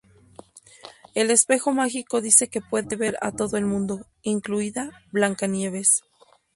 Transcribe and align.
El 1.13 1.29
espejo 1.29 1.73
mágico 1.73 2.21
dice 2.21 2.47
que 2.49 2.59
puede 2.59 2.95
ver 2.95 3.19
a 3.21 3.31
todo 3.31 3.55
el 3.57 3.67
mundo, 3.67 4.03
incluida 4.23 4.89
Blancanieves. 5.11 6.01